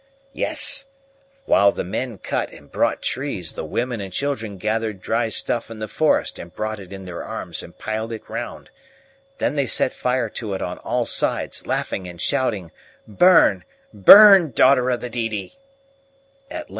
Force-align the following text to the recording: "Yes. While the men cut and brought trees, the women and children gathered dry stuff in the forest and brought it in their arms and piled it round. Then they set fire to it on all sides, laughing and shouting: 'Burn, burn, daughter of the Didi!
"Yes. 0.33 0.87
While 1.45 1.71
the 1.71 1.83
men 1.83 2.17
cut 2.17 2.51
and 2.51 2.71
brought 2.71 3.03
trees, 3.03 3.51
the 3.51 3.63
women 3.63 4.01
and 4.01 4.11
children 4.11 4.57
gathered 4.57 4.99
dry 4.99 5.29
stuff 5.29 5.69
in 5.69 5.77
the 5.77 5.87
forest 5.87 6.39
and 6.39 6.51
brought 6.51 6.79
it 6.79 6.91
in 6.91 7.05
their 7.05 7.23
arms 7.23 7.61
and 7.61 7.77
piled 7.77 8.11
it 8.11 8.27
round. 8.27 8.71
Then 9.37 9.53
they 9.53 9.67
set 9.67 9.93
fire 9.93 10.27
to 10.29 10.55
it 10.55 10.61
on 10.63 10.79
all 10.79 11.05
sides, 11.05 11.67
laughing 11.67 12.07
and 12.07 12.19
shouting: 12.19 12.71
'Burn, 13.07 13.63
burn, 13.93 14.49
daughter 14.53 14.89
of 14.89 15.01
the 15.01 15.09
Didi! 15.11 15.53